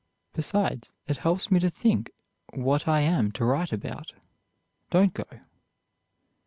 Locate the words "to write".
3.33-3.71